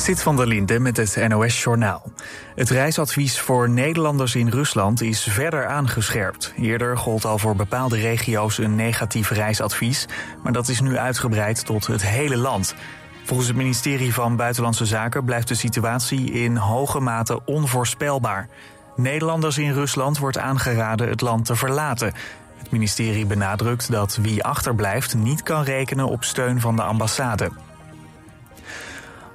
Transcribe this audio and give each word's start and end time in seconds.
Zit 0.00 0.22
van 0.22 0.36
der 0.36 0.46
Linde 0.46 0.78
met 0.78 0.96
het 0.96 1.28
NOS-journaal. 1.28 2.12
Het 2.54 2.70
reisadvies 2.70 3.40
voor 3.40 3.70
Nederlanders 3.70 4.34
in 4.34 4.48
Rusland 4.48 5.02
is 5.02 5.22
verder 5.22 5.66
aangescherpt. 5.66 6.52
Eerder 6.56 6.96
gold 6.96 7.24
al 7.24 7.38
voor 7.38 7.56
bepaalde 7.56 7.96
regio's 7.96 8.58
een 8.58 8.74
negatief 8.74 9.30
reisadvies, 9.30 10.06
maar 10.42 10.52
dat 10.52 10.68
is 10.68 10.80
nu 10.80 10.98
uitgebreid 10.98 11.64
tot 11.64 11.86
het 11.86 12.02
hele 12.02 12.36
land. 12.36 12.74
Volgens 13.24 13.48
het 13.48 13.56
ministerie 13.56 14.14
van 14.14 14.36
Buitenlandse 14.36 14.86
Zaken 14.86 15.24
blijft 15.24 15.48
de 15.48 15.54
situatie 15.54 16.32
in 16.32 16.56
hoge 16.56 17.00
mate 17.00 17.44
onvoorspelbaar. 17.44 18.48
Nederlanders 18.96 19.58
in 19.58 19.72
Rusland 19.72 20.18
wordt 20.18 20.38
aangeraden 20.38 21.08
het 21.08 21.20
land 21.20 21.44
te 21.44 21.56
verlaten. 21.56 22.12
Het 22.58 22.70
ministerie 22.70 23.26
benadrukt 23.26 23.90
dat 23.90 24.18
wie 24.22 24.44
achterblijft 24.44 25.14
niet 25.14 25.42
kan 25.42 25.62
rekenen 25.62 26.06
op 26.06 26.24
steun 26.24 26.60
van 26.60 26.76
de 26.76 26.82
ambassade. 26.82 27.50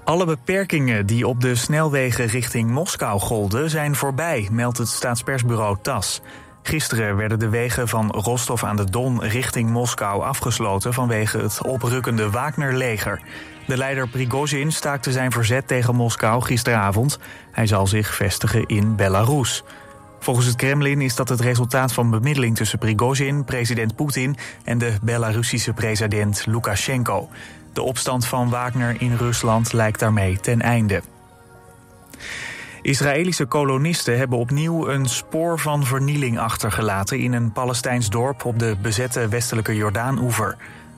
Alle 0.05 0.25
beperkingen 0.25 1.05
die 1.05 1.27
op 1.27 1.41
de 1.41 1.55
snelwegen 1.55 2.25
richting 2.25 2.69
Moskou 2.69 3.19
golden 3.19 3.69
zijn 3.69 3.95
voorbij, 3.95 4.47
meldt 4.51 4.77
het 4.77 4.87
staatspersbureau 4.87 5.77
TAS. 5.81 6.21
Gisteren 6.63 7.15
werden 7.15 7.39
de 7.39 7.49
wegen 7.49 7.87
van 7.87 8.11
Rostov 8.11 8.63
aan 8.63 8.75
de 8.75 8.89
Don 8.89 9.23
richting 9.23 9.69
Moskou 9.69 10.23
afgesloten 10.23 10.93
vanwege 10.93 11.37
het 11.37 11.61
oprukkende 11.61 12.29
Wagner-leger. 12.29 13.21
De 13.67 13.77
leider 13.77 14.07
Prigozhin 14.07 14.71
staakte 14.71 15.11
zijn 15.11 15.31
verzet 15.31 15.67
tegen 15.67 15.95
Moskou 15.95 16.41
gisteravond. 16.43 17.19
Hij 17.51 17.67
zal 17.67 17.87
zich 17.87 18.15
vestigen 18.15 18.65
in 18.65 18.95
Belarus. 18.95 19.63
Volgens 20.19 20.45
het 20.45 20.55
Kremlin 20.55 21.01
is 21.01 21.15
dat 21.15 21.29
het 21.29 21.39
resultaat 21.39 21.93
van 21.93 22.09
bemiddeling 22.09 22.55
tussen 22.55 22.79
Prigozhin, 22.79 23.43
president 23.43 23.95
Poetin 23.95 24.37
en 24.63 24.77
de 24.77 24.93
Belarusische 25.01 25.73
president 25.73 26.45
Lukashenko. 26.45 27.29
De 27.75 27.81
opstand 27.81 28.25
van 28.25 28.49
Wagner 28.49 28.95
in 29.01 29.15
Rusland 29.15 29.73
lijkt 29.73 29.99
daarmee 29.99 30.39
ten 30.39 30.61
einde. 30.61 31.01
Israëlische 32.81 33.45
kolonisten 33.45 34.17
hebben 34.17 34.37
opnieuw 34.37 34.87
een 34.87 35.05
spoor 35.05 35.59
van 35.59 35.85
vernieling 35.85 36.39
achtergelaten 36.39 37.19
in 37.19 37.33
een 37.33 37.51
Palestijns 37.51 38.09
dorp 38.09 38.45
op 38.45 38.59
de 38.59 38.75
bezette 38.81 39.27
westelijke 39.27 39.75
Jordaan-oever. 39.75 40.57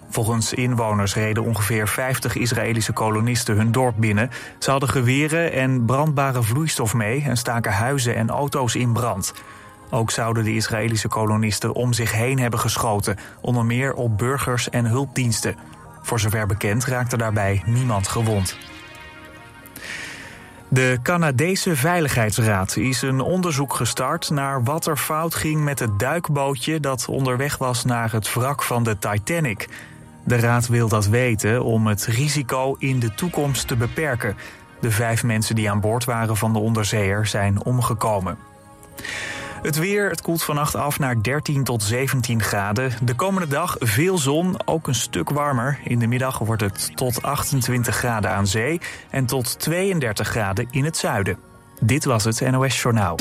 Volgens 0.09 0.53
inwoners 0.53 1.15
reden 1.15 1.43
ongeveer 1.43 1.87
50 1.87 2.35
Israëlische 2.35 2.93
kolonisten 2.93 3.55
hun 3.55 3.71
dorp 3.71 3.95
binnen. 3.97 4.29
Ze 4.59 4.71
hadden 4.71 4.89
geweren 4.89 5.51
en 5.51 5.85
brandbare 5.85 6.43
vloeistof 6.43 6.93
mee 6.93 7.23
en 7.23 7.37
staken 7.37 7.71
huizen 7.71 8.15
en 8.15 8.29
auto's 8.29 8.75
in 8.75 8.93
brand. 8.93 9.33
Ook 9.89 10.11
zouden 10.11 10.43
de 10.43 10.55
Israëlische 10.55 11.07
kolonisten 11.07 11.73
om 11.73 11.93
zich 11.93 12.11
heen 12.11 12.39
hebben 12.39 12.59
geschoten, 12.59 13.17
onder 13.41 13.65
meer 13.65 13.93
op 13.93 14.17
burgers 14.17 14.69
en 14.69 14.85
hulpdiensten. 14.85 15.76
Voor 16.07 16.19
zover 16.19 16.45
bekend 16.45 16.85
raakte 16.85 17.17
daarbij 17.17 17.63
niemand 17.65 18.07
gewond. 18.07 18.57
De 20.67 20.99
Canadese 21.03 21.75
Veiligheidsraad 21.75 22.75
is 22.75 23.01
een 23.01 23.19
onderzoek 23.21 23.73
gestart 23.73 24.29
naar 24.29 24.63
wat 24.63 24.85
er 24.85 24.97
fout 24.97 25.35
ging 25.35 25.63
met 25.63 25.79
het 25.79 25.99
duikbootje 25.99 26.79
dat 26.79 27.07
onderweg 27.07 27.57
was 27.57 27.85
naar 27.85 28.11
het 28.11 28.33
wrak 28.33 28.63
van 28.63 28.83
de 28.83 28.97
Titanic. 28.99 29.67
De 30.23 30.35
raad 30.35 30.67
wil 30.67 30.87
dat 30.87 31.07
weten 31.07 31.63
om 31.63 31.87
het 31.87 32.05
risico 32.05 32.75
in 32.79 32.99
de 32.99 33.13
toekomst 33.13 33.67
te 33.67 33.75
beperken. 33.75 34.35
De 34.79 34.91
vijf 34.91 35.23
mensen 35.23 35.55
die 35.55 35.71
aan 35.71 35.79
boord 35.79 36.05
waren 36.05 36.37
van 36.37 36.53
de 36.53 36.59
onderzeeër 36.59 37.25
zijn 37.25 37.63
omgekomen. 37.63 38.37
Het 39.67 39.77
weer, 39.77 40.09
het 40.09 40.21
koelt 40.21 40.43
vannacht 40.43 40.75
af 40.75 40.99
naar 40.99 41.23
13 41.23 41.63
tot 41.63 41.83
17 41.83 42.41
graden. 42.41 42.91
De 43.03 43.15
komende 43.15 43.47
dag 43.47 43.75
veel 43.79 44.17
zon, 44.17 44.67
ook 44.67 44.87
een 44.87 44.95
stuk 44.95 45.29
warmer. 45.29 45.79
In 45.83 45.99
de 45.99 46.07
middag 46.07 46.37
wordt 46.37 46.61
het 46.61 46.91
tot 46.95 47.21
28 47.21 47.95
graden 47.95 48.31
aan 48.31 48.47
zee 48.47 48.81
en 49.09 49.25
tot 49.25 49.59
32 49.59 50.27
graden 50.27 50.67
in 50.71 50.85
het 50.85 50.97
zuiden. 50.97 51.37
Dit 51.79 52.05
was 52.05 52.23
het 52.23 52.51
NOS 52.51 52.81
Journaal. 52.81 53.15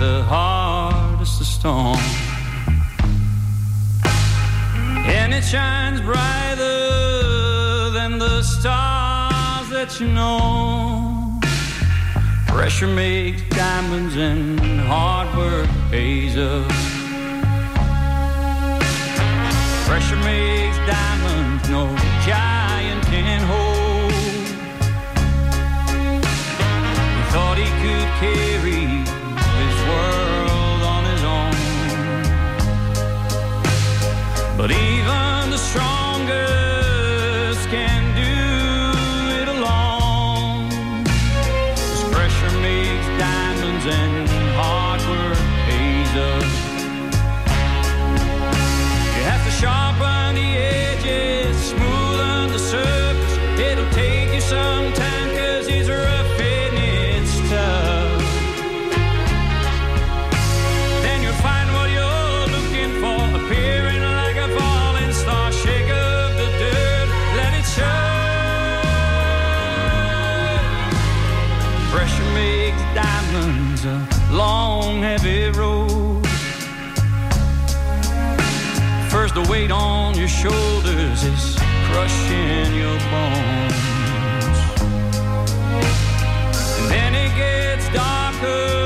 the 0.00 0.22
hardest 0.22 1.42
of 1.42 1.46
stone, 1.46 1.98
And 5.04 5.34
it 5.34 5.44
shines 5.44 6.00
brighter 6.00 7.90
than 7.90 8.18
the 8.18 8.42
stars 8.42 9.68
that 9.68 10.00
you 10.00 10.08
know. 10.08 11.38
Pressure 12.46 12.86
makes 12.86 13.42
diamonds 13.50 14.16
and 14.16 14.58
hard 14.80 15.28
work 15.36 15.68
pays 15.90 16.34
up. 16.38 16.70
Pressure 19.86 20.22
makes 20.30 20.78
diamonds, 20.96 21.68
no 21.68 21.84
giant 22.24 23.02
can 23.04 23.42
hold. 23.52 24.12
He 27.16 27.22
thought 27.32 27.58
he 27.58 27.68
could 27.82 28.08
care 28.20 28.59
But 34.60 34.72
even 34.72 35.48
the 35.48 35.56
strongest 35.56 36.59
Cause 79.30 79.46
the 79.46 79.52
weight 79.52 79.70
on 79.70 80.16
your 80.16 80.26
shoulders 80.26 81.22
is 81.22 81.56
crushing 81.86 82.74
your 82.74 82.98
bones. 83.12 83.76
And 86.78 86.90
then 86.90 87.14
it 87.14 87.36
gets 87.36 87.88
darker. 87.94 88.79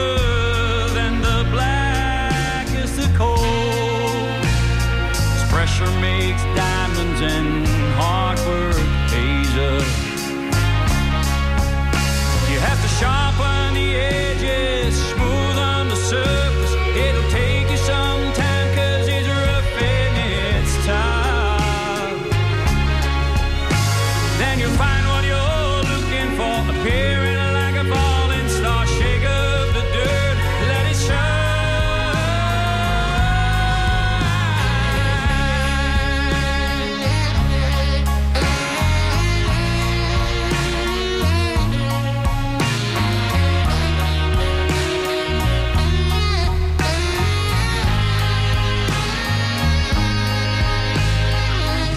You 24.64 24.70
find 24.78 25.06
what 25.06 25.24
you're 25.26 25.82
looking 25.92 26.30
for 26.38 26.56
appearing 26.72 27.36
like 27.52 27.74
a 27.74 27.84
falling 27.84 28.48
star. 28.48 28.86
Shake 28.86 29.24
up 29.24 29.74
the 29.74 29.82
dirt, 29.92 30.36
let 30.70 30.86
it 30.86 30.96
shine. 30.96 31.28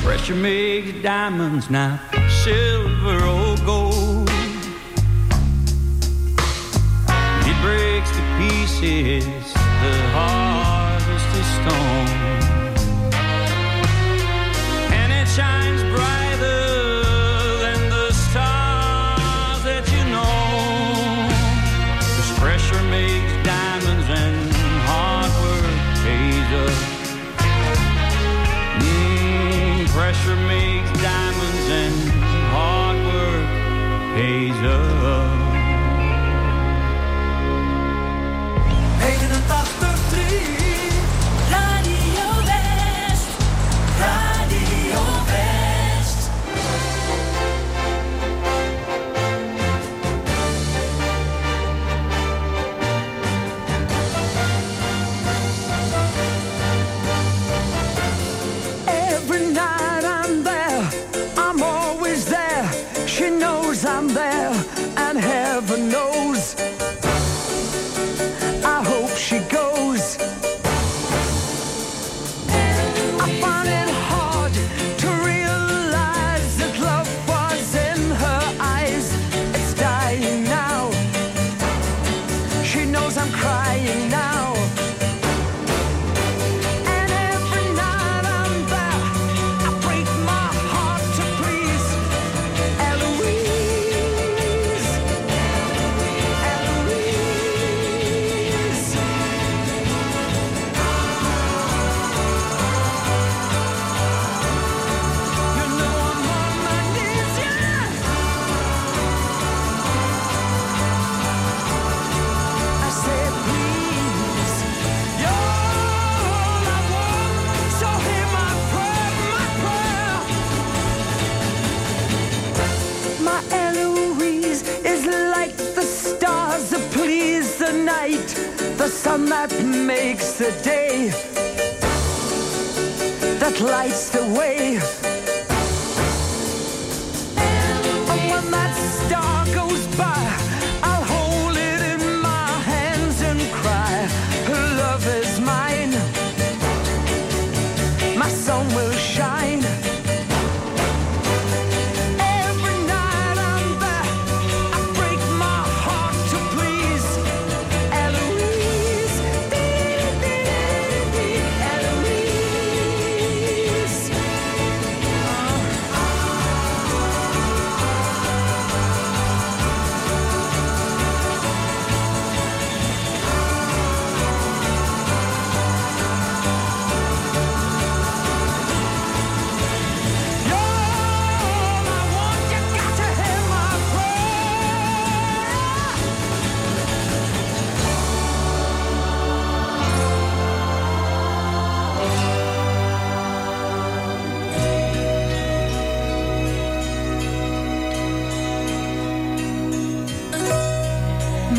Pressure 0.03 0.35
makes 0.35 1.01
diamonds 1.01 1.69
now 1.69 2.16
silver 2.47 3.17
or 3.25 3.57
gold. 3.65 4.29
It 7.49 7.57
breaks 7.61 8.11
to 8.15 8.21
pieces 8.37 9.36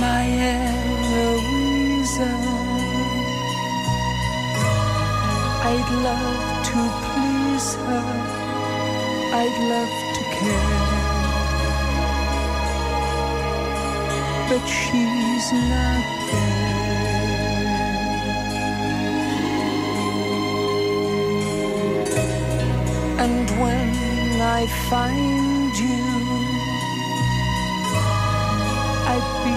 my 0.01 0.25
Eloisa. 0.55 2.31
I'd 5.71 5.91
love 6.07 6.43
to 6.71 6.81
please 7.05 7.69
her. 7.87 8.11
I'd 9.41 9.59
love 9.73 9.95
to 10.17 10.23
care. 10.37 10.89
But 14.49 14.65
she's 14.67 15.49
not 15.53 16.05
there. 16.29 16.79
And 23.25 23.47
when 23.61 24.41
I 24.41 24.67
find 24.89 25.48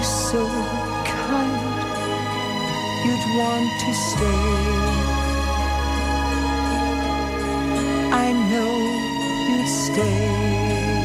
so 0.02 0.44
kind, 1.04 1.84
you'd 3.04 3.26
want 3.38 3.70
to 3.82 3.94
stay. 3.94 4.48
I 8.12 8.32
know 8.50 8.74
you'd 9.48 9.68
stay. 9.68 11.01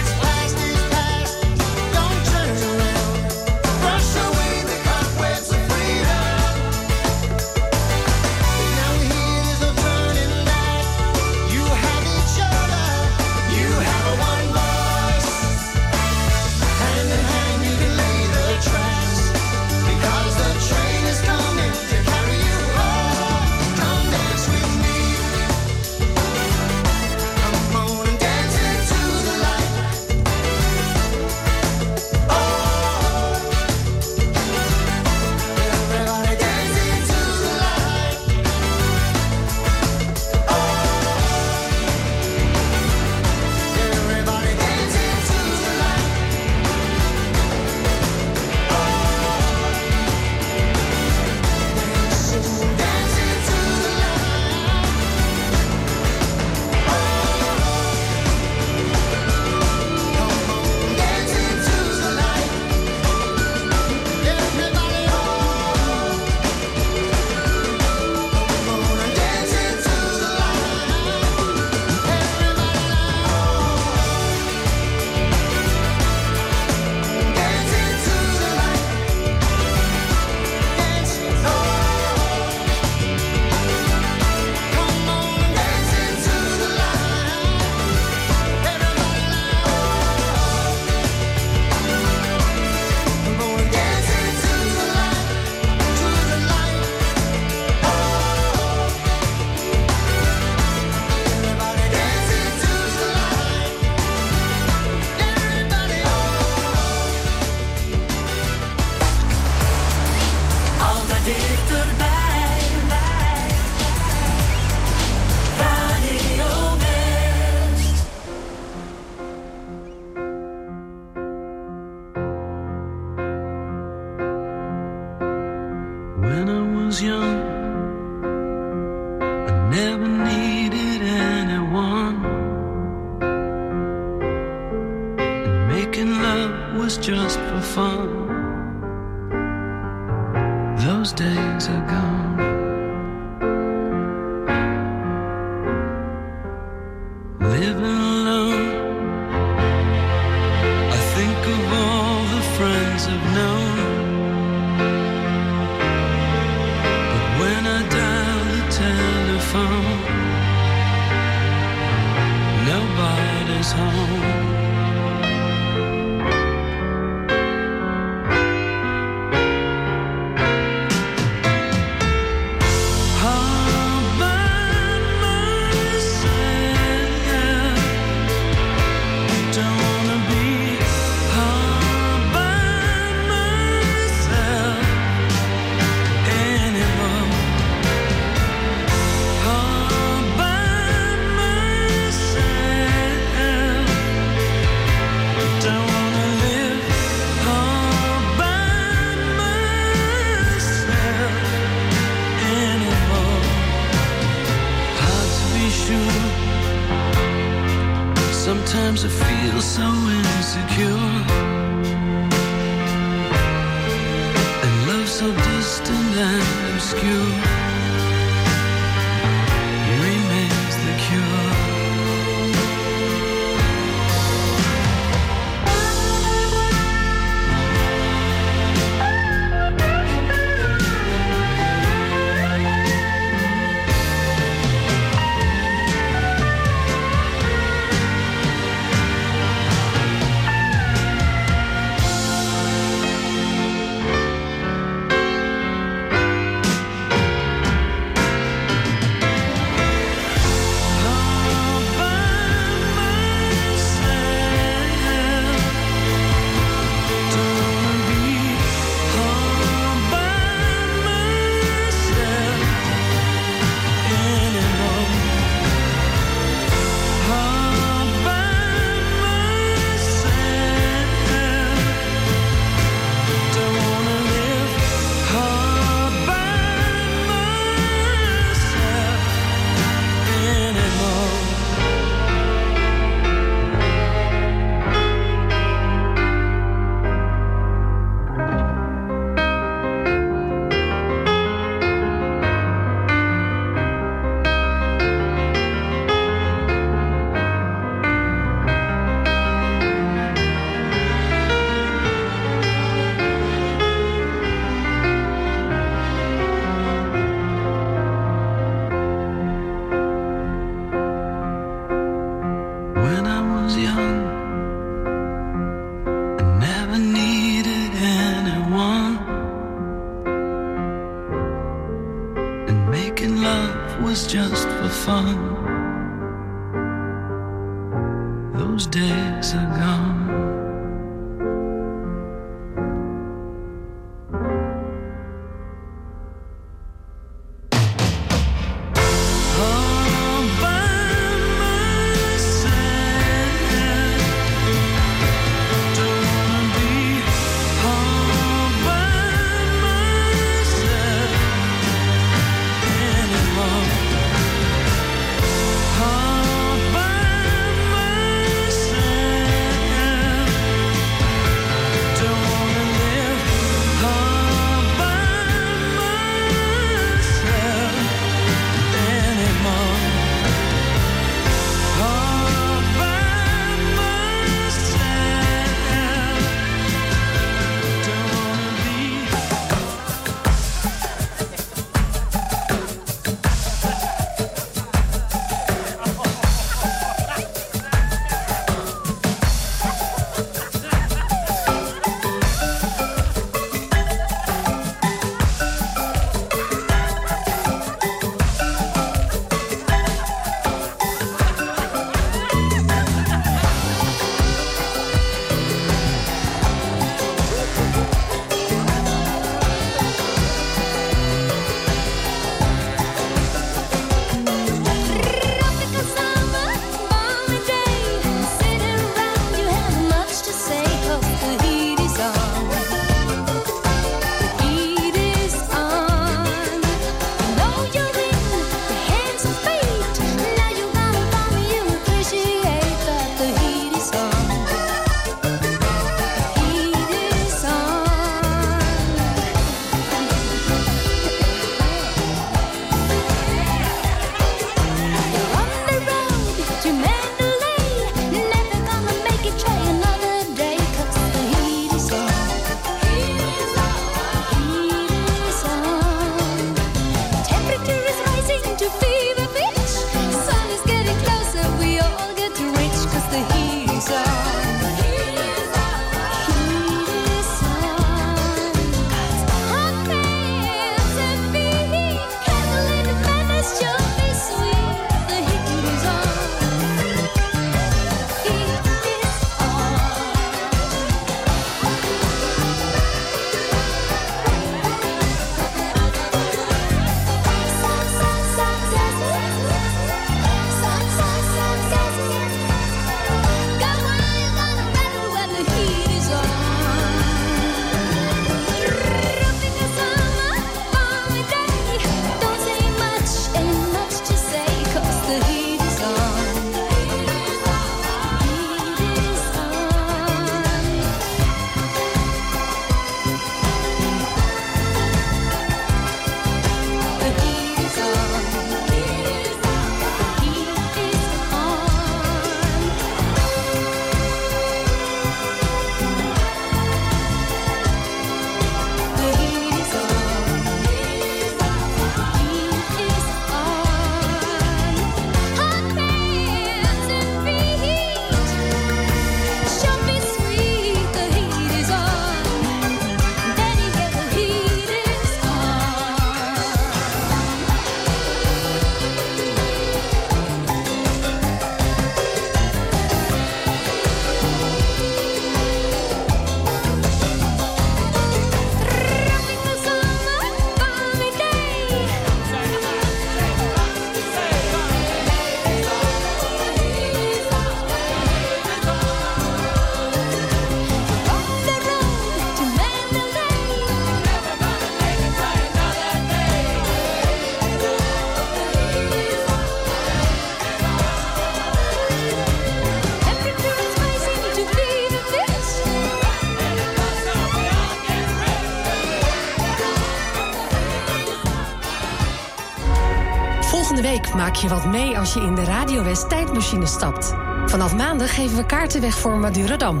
Ik 594.14 594.34
maak 594.34 594.54
je 594.54 594.68
wat 594.68 594.84
mee 594.84 595.18
als 595.18 595.34
je 595.34 595.40
in 595.40 595.54
de 595.54 595.64
Radio 595.64 596.04
West 596.04 596.28
tijdmachine 596.28 596.86
stapt. 596.86 597.34
Vanaf 597.66 597.96
maandag 597.96 598.34
geven 598.34 598.56
we 598.56 598.66
kaarten 598.66 599.00
weg 599.00 599.18
voor 599.18 599.36
Madurodam. 599.36 600.00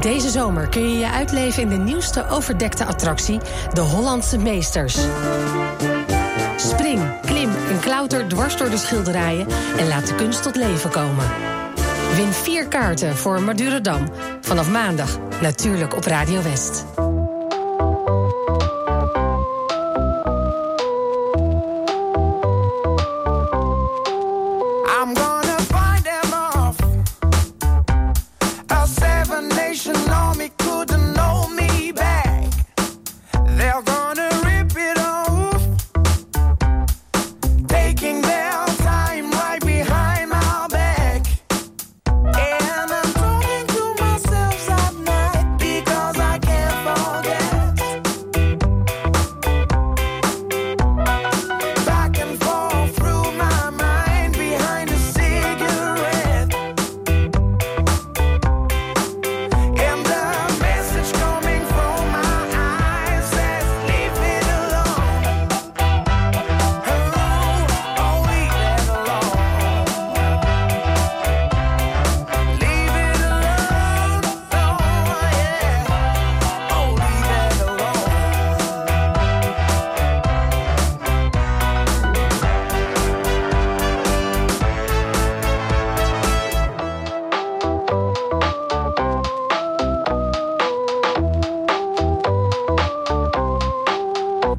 Deze 0.00 0.30
zomer 0.30 0.68
kun 0.68 0.82
je 0.82 0.98
je 0.98 1.10
uitleven 1.10 1.62
in 1.62 1.68
de 1.68 1.76
nieuwste 1.76 2.28
overdekte 2.28 2.84
attractie, 2.84 3.40
de 3.72 3.80
Hollandse 3.80 4.38
Meesters. 4.38 4.98
Spring, 6.56 7.20
klim 7.20 7.50
en 7.70 7.80
klauter 7.80 8.28
dwars 8.28 8.56
door 8.56 8.70
de 8.70 8.76
schilderijen 8.76 9.46
en 9.78 9.88
laat 9.88 10.06
de 10.06 10.14
kunst 10.14 10.42
tot 10.42 10.56
leven 10.56 10.90
komen. 10.90 11.26
Win 12.14 12.32
vier 12.32 12.68
kaarten 12.68 13.16
voor 13.16 13.42
Madurodam 13.42 14.08
vanaf 14.40 14.70
maandag, 14.70 15.18
natuurlijk 15.40 15.96
op 15.96 16.04
Radio 16.04 16.42
West. 16.42 16.93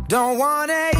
Don't 0.07 0.37
want 0.37 0.69
it. 0.69 0.94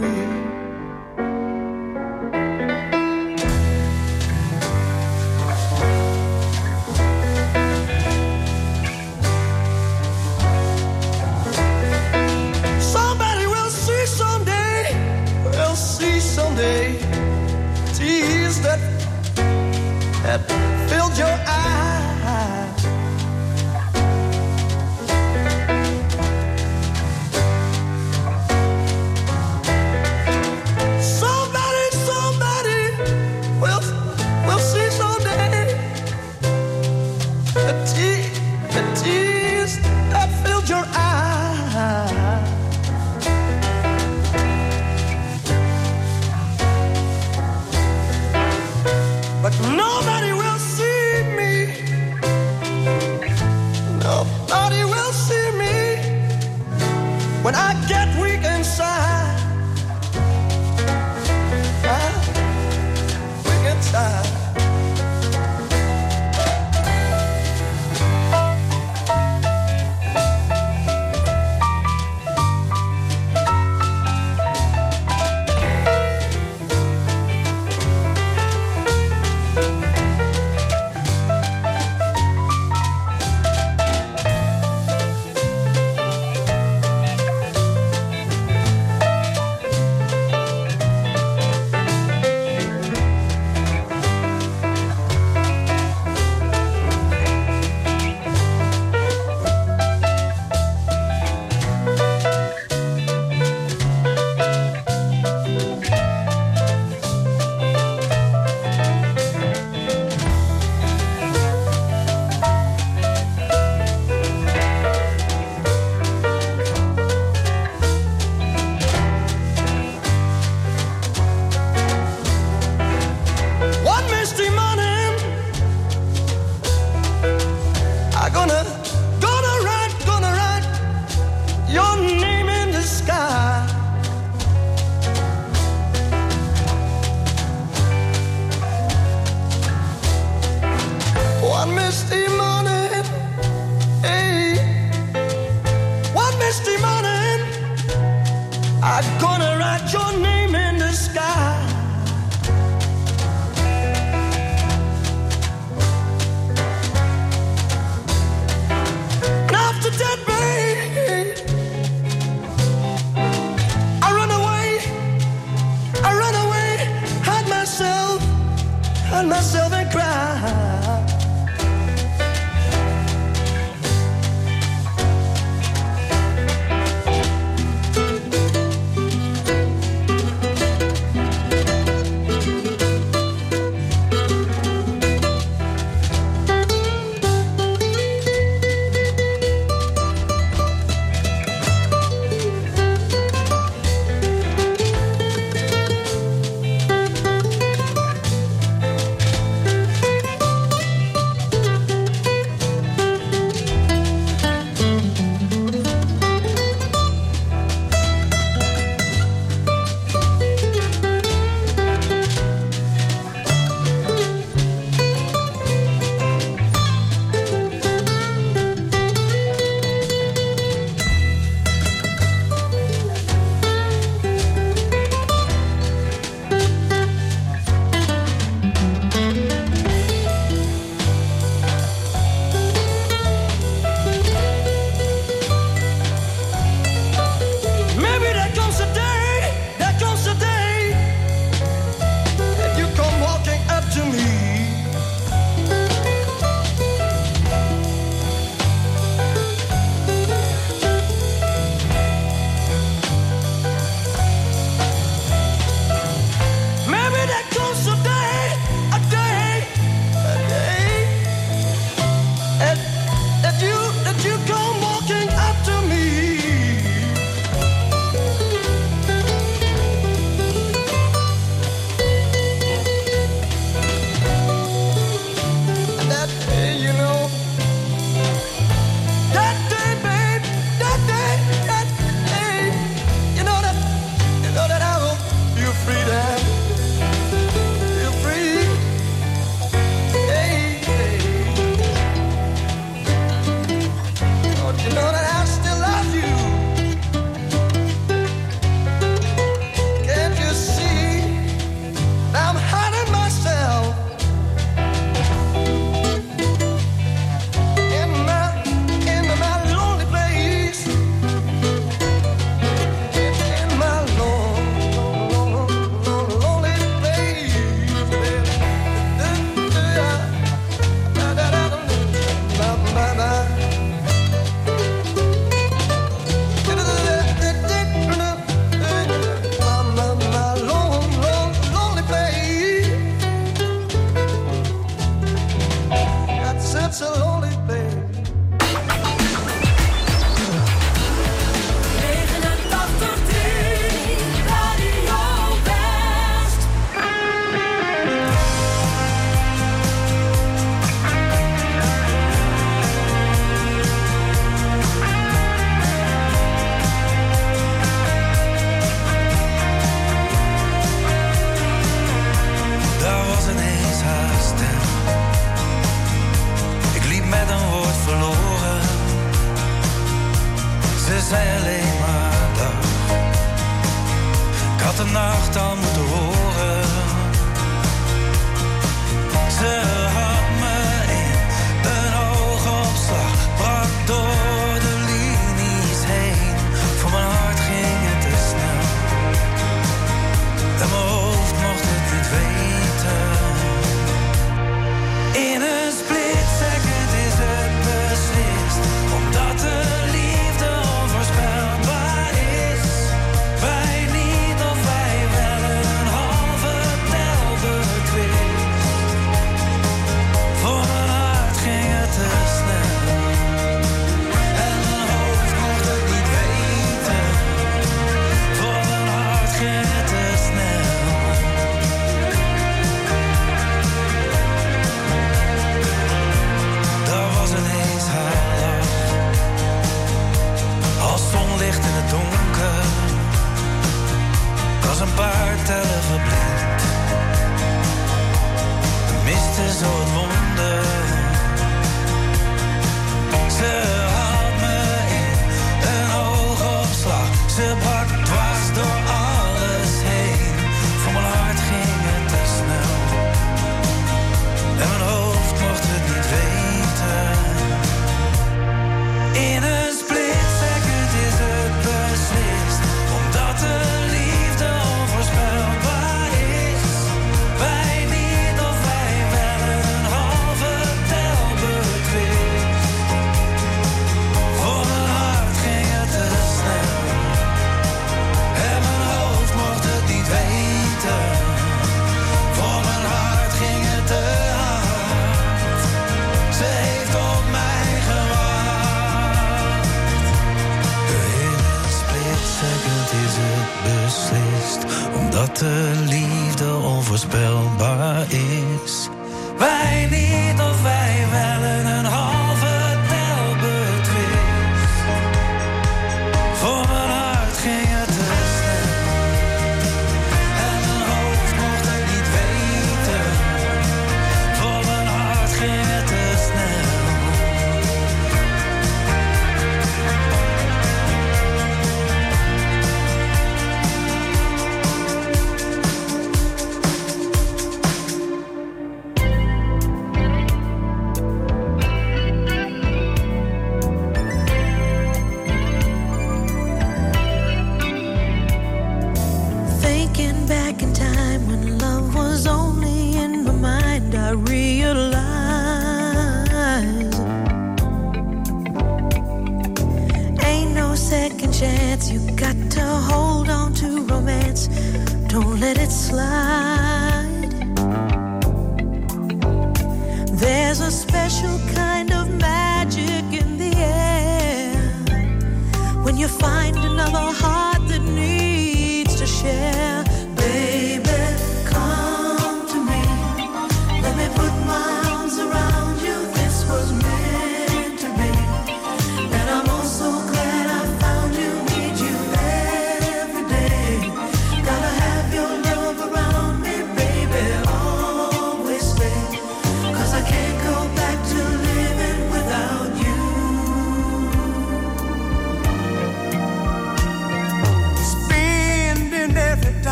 breathe. 0.00 0.53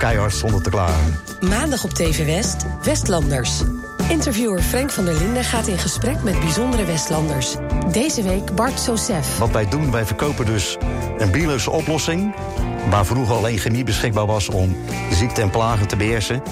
keihard 0.00 0.34
zonder 0.34 0.62
te 0.62 0.70
klagen. 0.70 1.18
Maandag 1.40 1.84
op 1.84 1.90
TV 1.90 2.26
West, 2.26 2.64
Westlanders. 2.82 3.62
Interviewer 4.08 4.62
Frank 4.62 4.90
van 4.90 5.04
der 5.04 5.14
Linden 5.14 5.44
gaat 5.44 5.66
in 5.66 5.78
gesprek 5.78 6.22
met 6.22 6.40
bijzondere 6.40 6.84
Westlanders. 6.84 7.56
Deze 7.92 8.22
week 8.22 8.54
Bart 8.54 8.80
Sosef. 8.80 9.38
Wat 9.38 9.50
wij 9.50 9.68
doen, 9.68 9.90
wij 9.90 10.04
verkopen 10.04 10.46
dus 10.46 10.76
een 11.18 11.30
biologische 11.30 11.70
oplossing... 11.70 12.34
waar 12.90 13.06
vroeger 13.06 13.36
alleen 13.36 13.58
chemie 13.58 13.84
beschikbaar 13.84 14.26
was 14.26 14.48
om 14.48 14.76
ziekten 15.12 15.42
en 15.42 15.50
plagen 15.50 15.88
te 15.88 15.96
beheersen... 15.96 16.42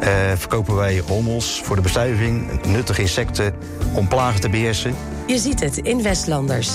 Eh, 0.00 0.10
verkopen 0.36 0.74
wij 0.74 1.02
hommels 1.06 1.60
voor 1.64 1.76
de 1.76 1.82
bestuiving, 1.82 2.64
nuttige 2.66 3.00
insecten 3.00 3.54
om 3.94 4.08
plagen 4.08 4.40
te 4.40 4.48
beheersen. 4.48 4.94
Je 5.26 5.38
ziet 5.38 5.60
het 5.60 5.76
in 5.76 6.02
Westlanders. 6.02 6.70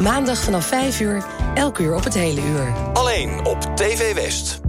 Maandag 0.00 0.38
vanaf 0.38 0.66
5 0.66 1.00
uur, 1.00 1.24
elk 1.54 1.78
uur 1.78 1.94
op 1.94 2.04
het 2.04 2.14
hele 2.14 2.40
uur. 2.40 2.72
Alleen 2.92 3.44
op 3.44 3.76
TV 3.76 4.14
West. 4.14 4.63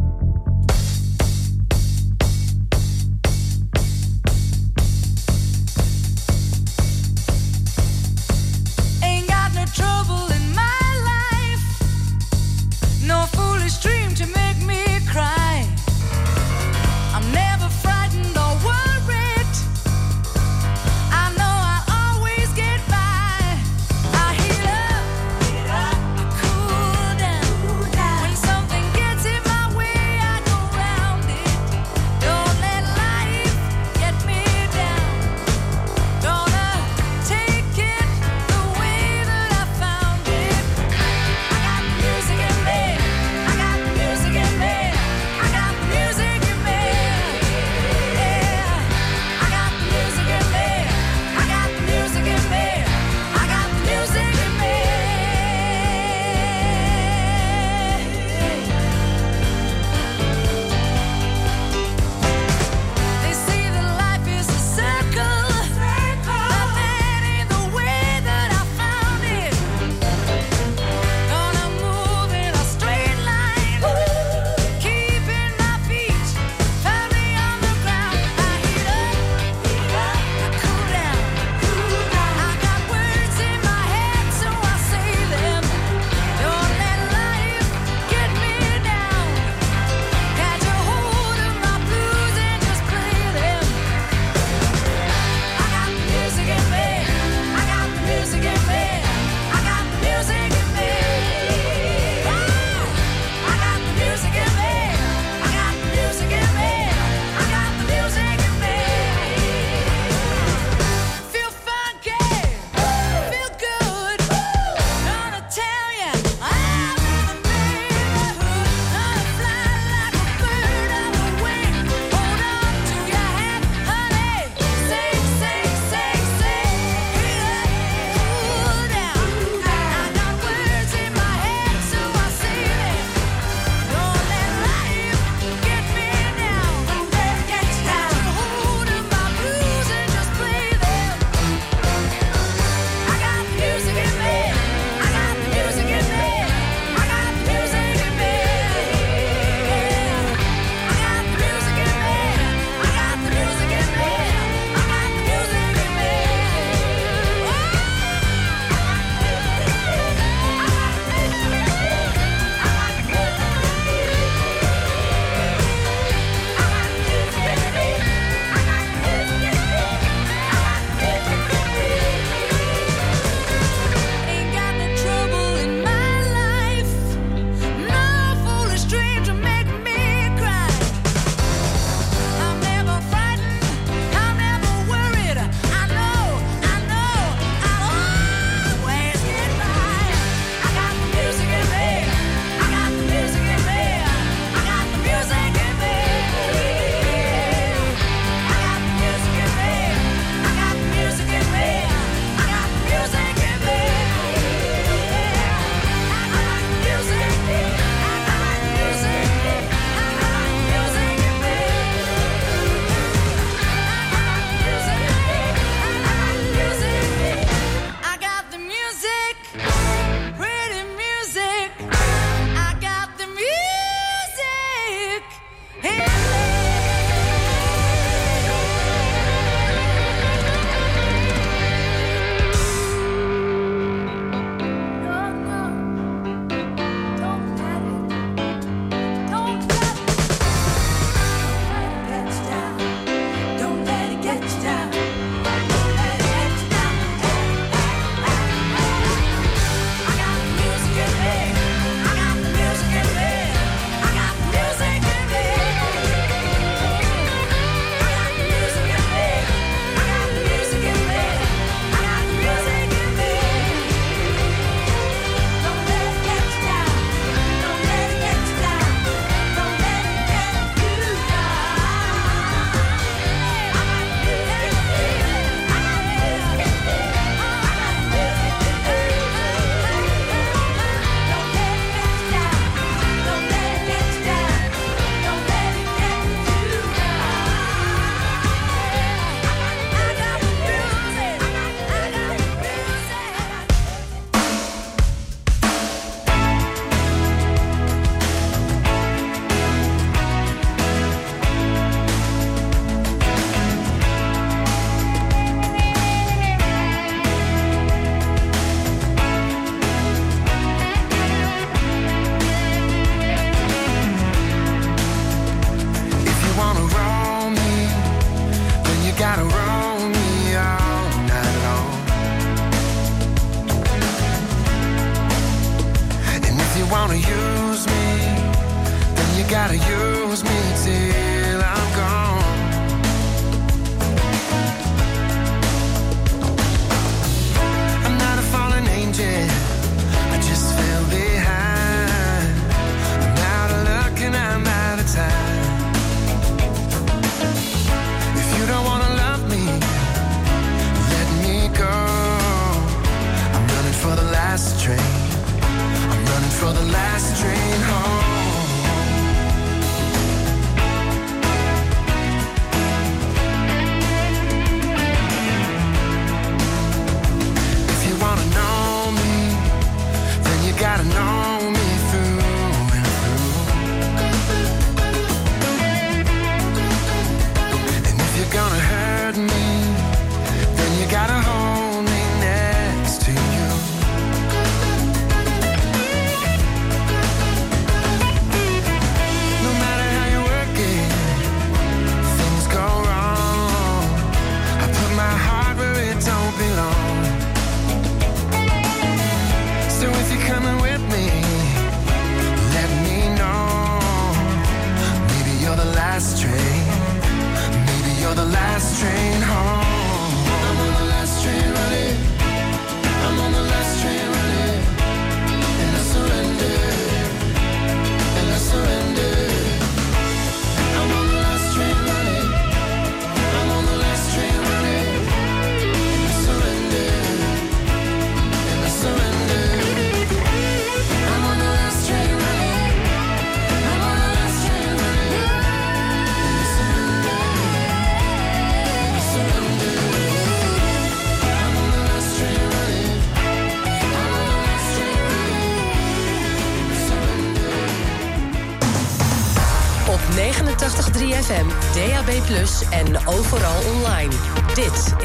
for 354.05 354.15
the 354.15 354.29
last 354.31 354.83
train. 354.83 354.99
I'm 354.99 356.25
running 356.25 356.55
for 356.61 356.71
the 356.71 356.85
last 356.91 357.41
train 357.41 357.81
home. 357.89 358.54